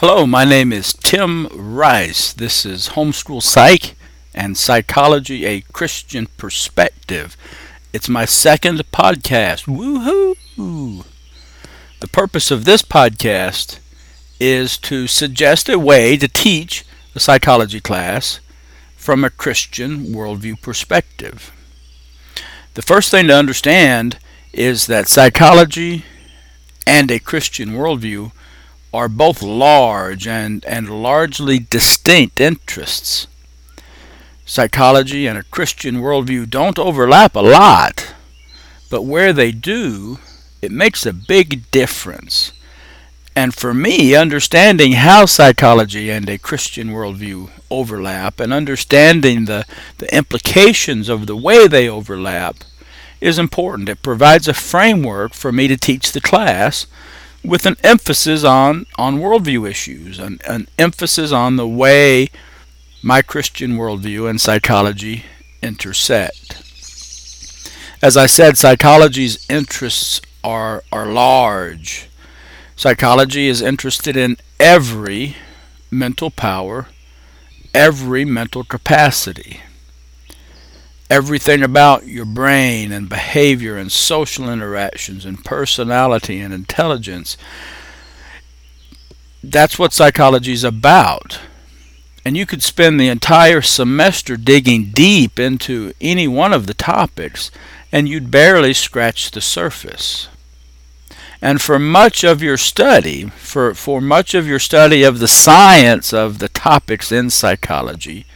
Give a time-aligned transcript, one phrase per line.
[0.00, 2.32] Hello, my name is Tim Rice.
[2.32, 3.94] This is Homeschool Psych
[4.34, 7.36] and Psychology, a Christian Perspective.
[7.92, 9.66] It's my second podcast.
[9.66, 11.04] Woohoo!
[12.00, 13.78] The purpose of this podcast
[14.40, 16.82] is to suggest a way to teach
[17.12, 18.40] the psychology class
[18.96, 21.52] from a Christian worldview perspective.
[22.72, 24.18] The first thing to understand
[24.54, 26.06] is that psychology
[26.86, 28.32] and a Christian worldview
[28.92, 33.26] are both large and, and largely distinct interests.
[34.44, 38.14] Psychology and a Christian worldview don't overlap a lot,
[38.90, 40.18] but where they do,
[40.60, 42.52] it makes a big difference.
[43.36, 49.64] And for me, understanding how psychology and a Christian worldview overlap and understanding the,
[49.98, 52.56] the implications of the way they overlap
[53.20, 53.88] is important.
[53.88, 56.86] It provides a framework for me to teach the class
[57.44, 62.28] with an emphasis on, on worldview issues, an, an emphasis on the way
[63.02, 65.24] my Christian worldview and psychology
[65.62, 66.62] intersect.
[68.02, 72.08] As I said, psychology's interests are, are large.
[72.76, 75.36] Psychology is interested in every
[75.90, 76.86] mental power,
[77.74, 79.60] every mental capacity
[81.10, 87.36] everything about your brain and behavior and social interactions and personality and intelligence.
[89.42, 91.40] That's what psychology is about.
[92.24, 97.50] And you could spend the entire semester digging deep into any one of the topics,
[97.90, 100.28] and you'd barely scratch the surface.
[101.42, 106.12] And for much of your study, for, for much of your study of the science
[106.12, 108.26] of the topics in psychology,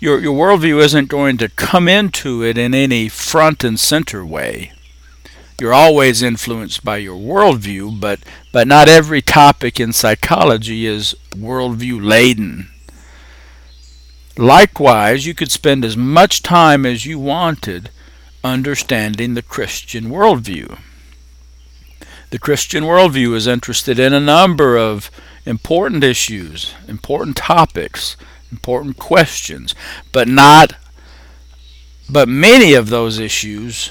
[0.00, 4.72] your your worldview isn't going to come into it in any front and center way.
[5.60, 8.20] You're always influenced by your worldview, but
[8.52, 12.70] but not every topic in psychology is worldview laden.
[14.36, 17.90] Likewise, you could spend as much time as you wanted
[18.44, 20.78] understanding the Christian worldview.
[22.30, 25.10] The Christian worldview is interested in a number of
[25.44, 28.16] important issues, important topics
[28.50, 29.74] important questions,
[30.12, 30.74] but not
[32.08, 33.90] but many of those issues,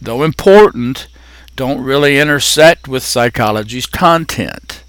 [0.00, 1.08] though important,
[1.56, 4.84] don't really intersect with psychology's content.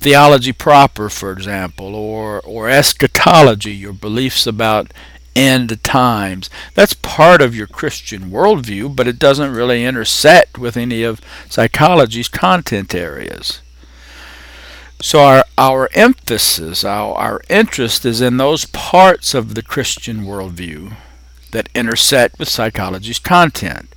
[0.00, 4.92] Theology proper, for example, or, or eschatology, your beliefs about
[5.36, 6.50] end times.
[6.74, 12.28] That's part of your Christian worldview, but it doesn't really intersect with any of psychology's
[12.28, 13.60] content areas.
[15.00, 20.96] So our, our emphasis, our, our interest is in those parts of the Christian worldview
[21.52, 23.94] that intersect with psychology's content,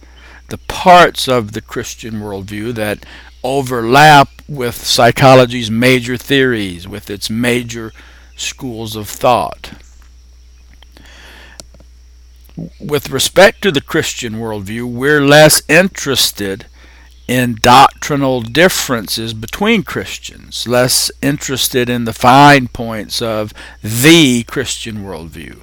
[0.49, 3.05] the parts of the Christian worldview that
[3.43, 7.91] overlap with psychology's major theories, with its major
[8.35, 9.73] schools of thought.
[12.79, 16.67] With respect to the Christian worldview, we're less interested
[17.31, 25.61] in doctrinal differences between Christians, less interested in the fine points of the Christian worldview.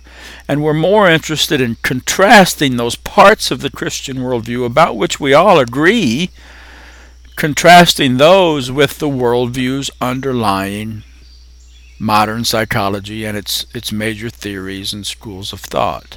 [0.49, 5.35] And we're more interested in contrasting those parts of the Christian worldview about which we
[5.35, 6.31] all agree,
[7.37, 11.03] contrasting those with the worldviews underlying
[11.99, 16.17] modern psychology and its, its major theories and schools of thought.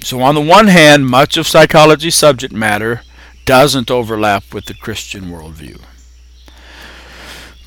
[0.00, 3.02] So, on the one hand, much of psychology's subject matter
[3.44, 5.80] doesn't overlap with the Christian worldview.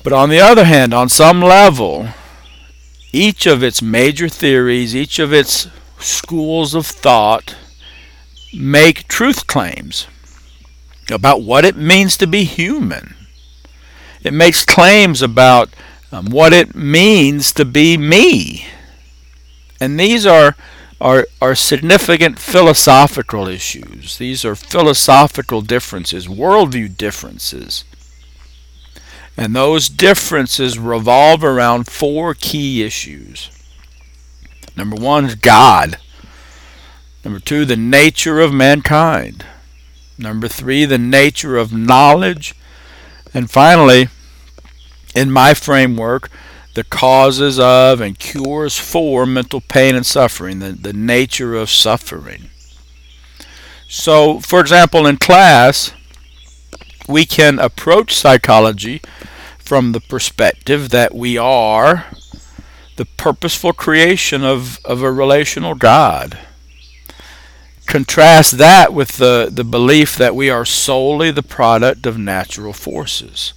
[0.02, 2.08] But on the other hand, on some level,
[3.12, 5.68] each of its major theories, each of its
[5.98, 7.56] schools of thought
[8.54, 10.06] make truth claims
[11.10, 13.14] about what it means to be human.
[14.22, 15.70] It makes claims about
[16.12, 18.66] um, what it means to be me.
[19.80, 20.56] And these are
[21.00, 24.18] are, are significant philosophical issues.
[24.18, 27.84] These are philosophical differences, worldview differences.
[29.36, 33.50] And those differences revolve around four key issues.
[34.76, 35.98] Number one is God.
[37.24, 39.46] Number two, the nature of mankind.
[40.18, 42.54] Number three, the nature of knowledge.
[43.32, 44.08] And finally,
[45.14, 46.30] in my framework,
[46.78, 52.50] the causes of and cures for mental pain and suffering, the, the nature of suffering.
[53.88, 55.92] So, for example, in class,
[57.08, 59.02] we can approach psychology
[59.58, 62.06] from the perspective that we are
[62.94, 66.38] the purposeful creation of, of a relational God.
[67.86, 73.52] Contrast that with the, the belief that we are solely the product of natural forces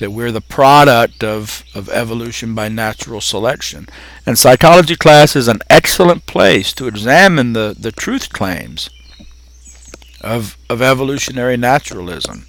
[0.00, 3.86] that we're the product of, of evolution by natural selection.
[4.24, 8.88] And psychology class is an excellent place to examine the, the truth claims
[10.22, 12.46] of, of evolutionary naturalism,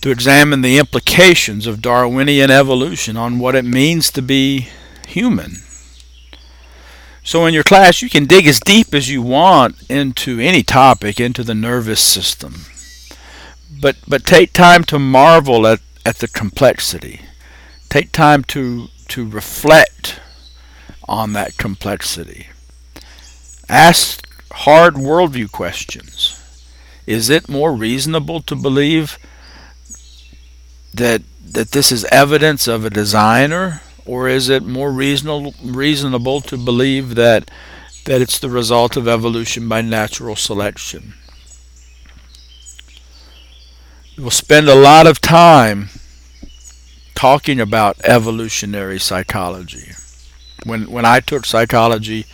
[0.00, 4.68] to examine the implications of Darwinian evolution on what it means to be
[5.08, 5.56] human.
[7.24, 11.18] So in your class, you can dig as deep as you want into any topic,
[11.18, 12.66] into the nervous system.
[13.80, 17.20] But, but take time to marvel at, at the complexity.
[17.88, 20.20] Take time to, to reflect
[21.08, 22.48] on that complexity.
[23.68, 26.40] Ask hard worldview questions.
[27.06, 29.18] Is it more reasonable to believe
[30.92, 36.56] that that this is evidence of a designer, or is it more reasonable reasonable to
[36.56, 37.50] believe that
[38.06, 41.14] that it's the result of evolution by natural selection?
[44.16, 45.88] We'll spend a lot of time
[47.16, 49.92] talking about evolutionary psychology.
[50.64, 52.26] When when I took psychology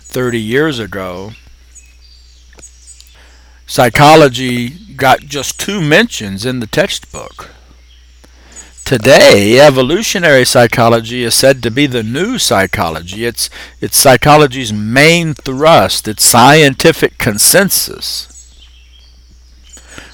[0.00, 1.32] 30 years ago,
[3.66, 7.50] psychology got just two mentions in the textbook.
[8.84, 13.24] Today, evolutionary psychology is said to be the new psychology.
[13.24, 13.50] It's,
[13.80, 18.35] it's psychology's main thrust, its scientific consensus.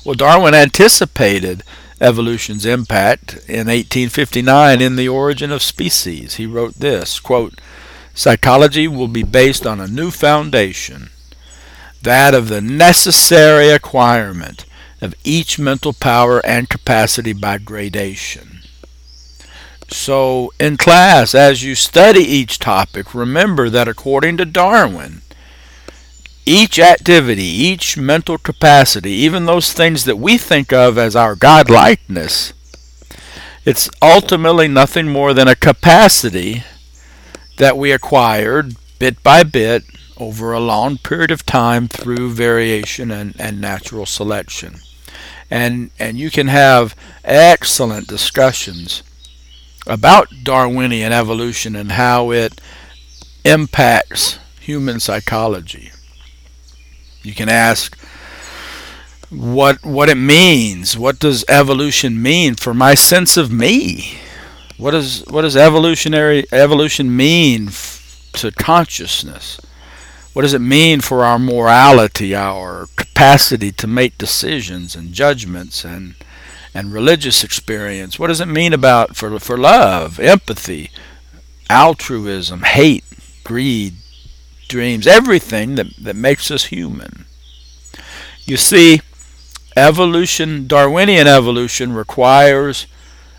[0.04, 1.62] Well, Darwin anticipated
[2.00, 6.34] evolution's impact in 1859 in The Origin of Species.
[6.34, 7.60] He wrote this, quote,
[8.12, 11.10] Psychology will be based on a new foundation
[12.02, 14.66] that of the necessary acquirement
[15.00, 18.60] of each mental power and capacity by gradation.
[19.88, 25.21] So, in class, as you study each topic, remember that according to Darwin,
[26.44, 32.52] each activity, each mental capacity, even those things that we think of as our godlikeness,
[33.64, 36.64] it's ultimately nothing more than a capacity
[37.58, 39.84] that we acquired bit by bit
[40.16, 44.76] over a long period of time through variation and, and natural selection.
[45.50, 49.02] And, and you can have excellent discussions
[49.86, 52.60] about Darwinian evolution and how it
[53.44, 55.92] impacts human psychology.
[57.22, 57.96] You can ask
[59.30, 60.96] what what it means.
[60.96, 64.18] What does evolution mean for my sense of me?
[64.76, 69.60] What does what does evolutionary evolution mean f- to consciousness?
[70.32, 76.14] What does it mean for our morality, our capacity to make decisions and judgments and
[76.74, 78.18] and religious experience?
[78.18, 80.90] What does it mean about for for love, empathy,
[81.70, 83.04] altruism, hate,
[83.44, 83.94] greed,
[84.72, 87.26] dreams, everything that, that makes us human?
[88.46, 89.02] You see,
[89.76, 92.86] evolution, Darwinian evolution requires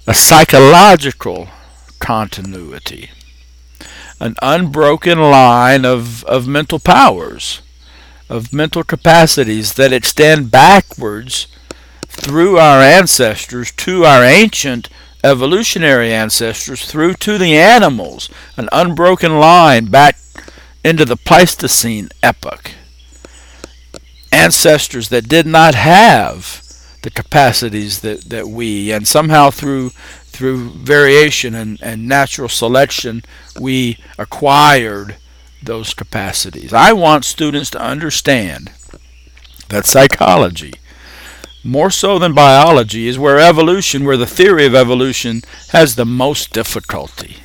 [0.08, 1.50] a psychological
[2.00, 3.10] continuity
[4.24, 7.62] an unbroken line of, of mental powers,
[8.30, 11.48] of mental capacities that extend backwards
[12.08, 14.88] through our ancestors to our ancient
[15.26, 20.16] evolutionary ancestors through to the animals, an unbroken line back
[20.84, 22.72] into the Pleistocene epoch.
[24.32, 26.62] Ancestors that did not have
[27.04, 29.92] the capacities that, that we, and somehow through
[30.34, 33.24] through variation and, and natural selection,
[33.60, 35.16] we acquired
[35.62, 36.74] those capacities.
[36.74, 38.72] I want students to understand
[39.70, 40.74] that psychology,
[41.64, 46.52] more so than biology, is where evolution, where the theory of evolution has the most
[46.52, 47.38] difficulty.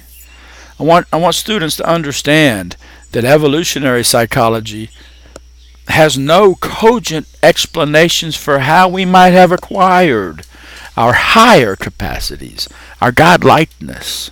[0.80, 2.76] I want, I want students to understand
[3.12, 4.90] that evolutionary psychology
[5.88, 10.44] has no cogent explanations for how we might have acquired
[10.96, 12.68] our higher capacities,
[13.00, 14.30] our godlikeness.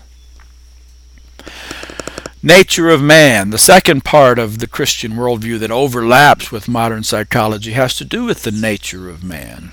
[2.43, 7.73] Nature of man, the second part of the Christian worldview that overlaps with modern psychology,
[7.73, 9.73] has to do with the nature of man.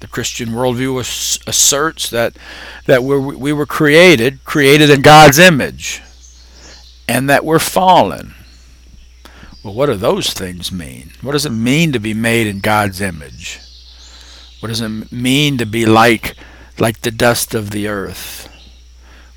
[0.00, 1.00] The Christian worldview
[1.46, 2.36] asserts that,
[2.86, 6.02] that we're, we were created, created in God's image,
[7.08, 8.34] and that we're fallen.
[9.64, 11.12] Well, what do those things mean?
[11.22, 13.60] What does it mean to be made in God's image?
[14.60, 16.36] What does it mean to be like
[16.78, 18.48] like the dust of the earth?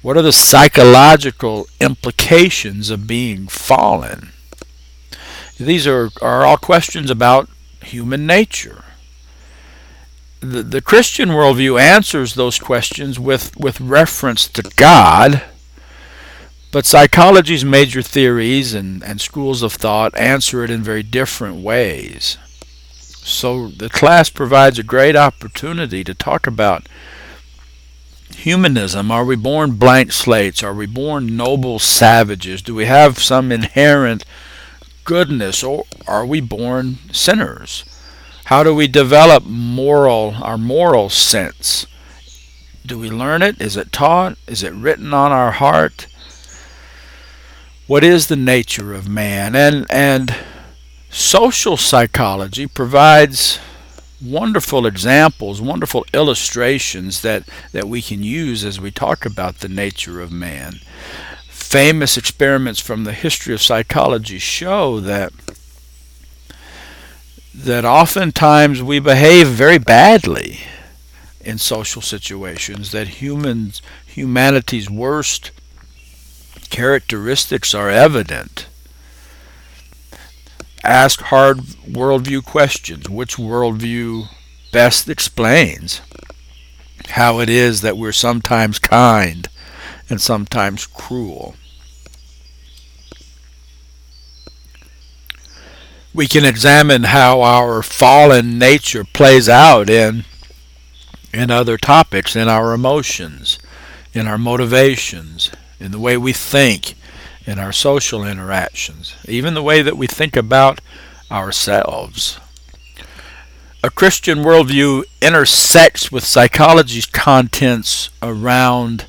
[0.01, 4.31] What are the psychological implications of being fallen?
[5.59, 7.49] These are, are all questions about
[7.83, 8.83] human nature.
[10.39, 15.43] The, the Christian worldview answers those questions with, with reference to God,
[16.71, 22.37] but psychology's major theories and, and schools of thought answer it in very different ways.
[23.23, 26.87] So the class provides a great opportunity to talk about
[28.41, 29.11] humanism?
[29.11, 30.63] Are we born blank slates?
[30.63, 32.61] Are we born noble savages?
[32.61, 34.25] Do we have some inherent
[35.03, 37.85] goodness or are we born sinners?
[38.45, 41.85] How do we develop moral our moral sense?
[42.85, 43.61] Do we learn it?
[43.61, 44.37] Is it taught?
[44.47, 46.07] Is it written on our heart?
[47.91, 49.53] What is the nature of man?
[49.53, 50.33] And and
[51.09, 53.59] social psychology provides
[54.23, 57.43] wonderful examples, wonderful illustrations that,
[57.73, 60.79] that we can use as we talk about the nature of man.
[61.49, 65.33] Famous experiments from the history of psychology show that
[67.53, 70.61] that oftentimes we behave very badly
[71.41, 75.51] in social situations, that humans humanity's worst
[76.71, 78.67] characteristics are evident
[80.83, 83.09] ask hard worldview questions.
[83.09, 84.29] Which worldview
[84.71, 86.01] best explains
[87.09, 89.47] how it is that we're sometimes kind
[90.09, 91.55] and sometimes cruel?
[96.13, 100.25] We can examine how our fallen nature plays out in
[101.33, 103.57] in other topics, in our emotions,
[104.11, 105.49] in our motivations,
[105.81, 106.93] in the way we think,
[107.45, 110.79] in our social interactions, even the way that we think about
[111.31, 112.39] ourselves.
[113.83, 119.07] A Christian worldview intersects with psychology's contents around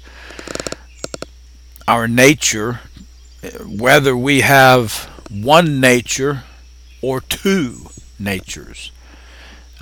[1.87, 2.81] our nature,
[3.67, 6.45] whether we have one nature
[7.02, 8.93] or two natures.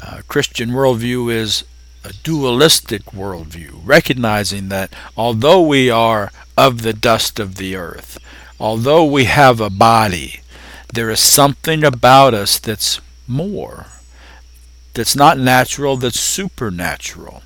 [0.03, 1.63] Uh, Christian worldview is
[2.05, 8.19] a dualistic worldview, recognizing that although we are of the dust of the earth,
[8.59, 10.41] although we have a body,
[10.93, 13.87] there is something about us that's more,
[14.95, 17.43] that's not natural, that's supernatural.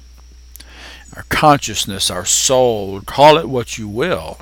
[1.14, 4.38] Our consciousness, our soul, call it what you will.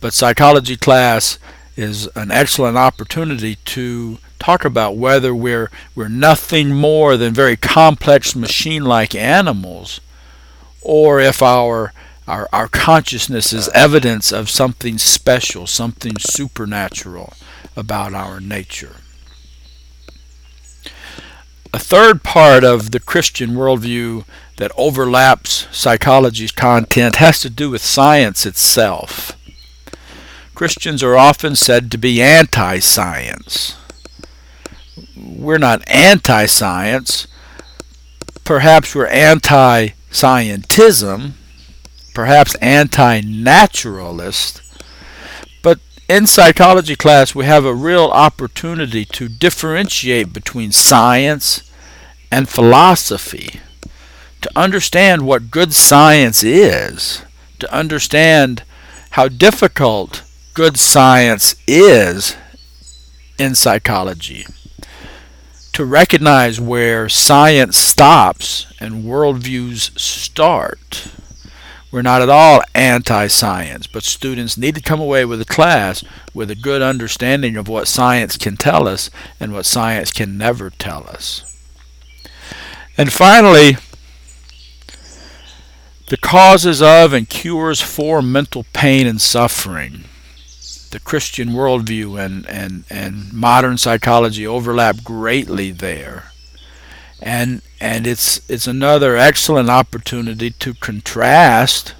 [0.00, 1.38] But psychology class
[1.76, 8.34] is an excellent opportunity to talk about whether we're we're nothing more than very complex
[8.36, 10.00] machine-like animals
[10.82, 11.92] or if our
[12.28, 17.34] our, our consciousness is evidence of something special, something supernatural
[17.76, 18.96] about our nature.
[21.72, 24.24] A third part of the Christian worldview
[24.56, 29.32] that overlaps psychology's content has to do with science itself.
[30.54, 33.76] Christians are often said to be anti science.
[35.16, 37.26] We're not anti science.
[38.44, 41.32] Perhaps we're anti scientism,
[42.14, 44.62] perhaps anti-naturalist,
[45.62, 51.70] but in psychology class we have a real opportunity to differentiate between science
[52.30, 53.60] and philosophy,
[54.40, 57.22] to understand what good science is,
[57.58, 58.62] to understand
[59.10, 60.22] how difficult
[60.54, 62.36] good science is
[63.38, 64.46] in psychology
[65.76, 71.08] to recognize where science stops and worldviews start.
[71.90, 76.02] We're not at all anti-science, but students need to come away with a class
[76.32, 80.70] with a good understanding of what science can tell us and what science can never
[80.70, 81.44] tell us.
[82.96, 83.76] And finally,
[86.06, 90.04] the causes of and cures for mental pain and suffering.
[90.96, 96.32] The Christian worldview and, and, and modern psychology overlap greatly there
[97.20, 101.94] and and it's it's another excellent opportunity to contrast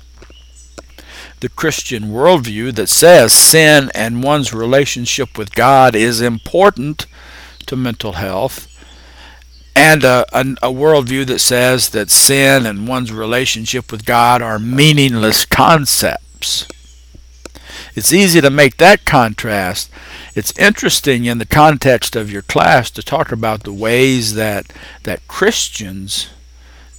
[1.41, 7.07] the Christian worldview that says sin and one's relationship with God is important
[7.67, 8.69] to mental health,
[9.75, 14.59] and a, a, a worldview that says that sin and one's relationship with God are
[14.59, 16.67] meaningless concepts.
[17.97, 19.91] It's easy to make that contrast
[20.37, 24.71] it's interesting in the context of your class to talk about the ways that
[25.05, 26.29] that Christians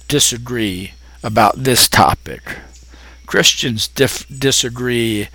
[0.08, 2.58] disagree about this topic.
[3.26, 5.28] Christians dif- disagree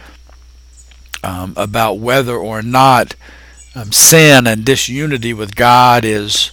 [1.24, 3.16] um, about whether or not
[3.74, 6.52] um, sin and disunity with God is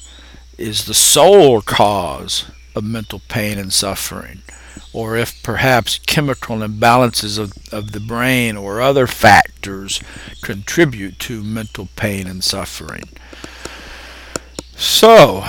[0.57, 4.43] is the sole cause of mental pain and suffering
[4.93, 10.03] or if perhaps chemical imbalances of, of the brain or other factors
[10.43, 13.05] contribute to mental pain and suffering.
[14.77, 15.45] So,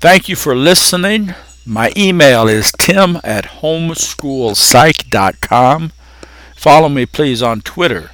[0.00, 1.34] thank you for listening.
[1.66, 5.92] My email is tim at homeschoolpsych.com.
[6.56, 8.10] Follow me, please, on Twitter,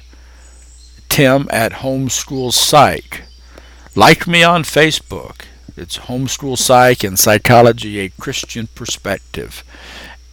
[1.09, 3.21] tim at homeschoolpsych.
[3.95, 5.45] Like me on Facebook
[5.81, 9.63] It's Homeschool Psych and Psychology, a Christian Perspective.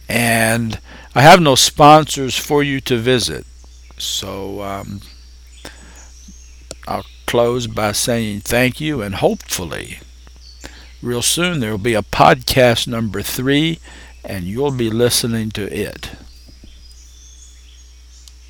[0.07, 0.79] And
[1.15, 3.47] I have no sponsors for you to visit.
[3.97, 5.01] So um,
[6.87, 9.99] I'll close by saying thank you and hopefully
[11.01, 13.79] real soon there will be a podcast number three
[14.23, 16.11] and you'll be listening to it.